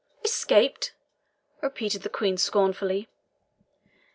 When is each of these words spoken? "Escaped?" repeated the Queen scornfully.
"Escaped?" 0.25 0.93
repeated 1.61 2.01
the 2.01 2.09
Queen 2.09 2.35
scornfully. 2.35 3.07